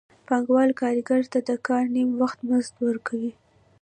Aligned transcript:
پانګوال 0.27 0.69
کارګر 0.81 1.21
ته 1.31 1.39
د 1.47 1.49
کار 1.67 1.83
نیم 1.95 2.09
وخت 2.21 2.39
مزد 2.49 2.75
ورکوي 2.87 3.31